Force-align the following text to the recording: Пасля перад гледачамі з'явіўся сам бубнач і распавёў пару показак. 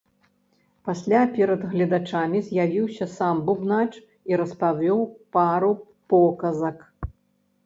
Пасля 0.87 1.19
перад 1.35 1.61
гледачамі 1.73 2.41
з'явіўся 2.47 3.07
сам 3.17 3.43
бубнач 3.51 3.91
і 4.33 4.41
распавёў 4.43 5.05
пару 5.39 5.71
показак. 6.17 6.77